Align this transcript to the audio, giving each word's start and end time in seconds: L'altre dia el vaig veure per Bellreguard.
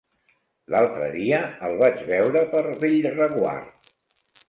L'altre 0.75 1.09
dia 1.17 1.43
el 1.69 1.79
vaig 1.83 2.03
veure 2.09 2.45
per 2.57 2.65
Bellreguard. 2.85 3.97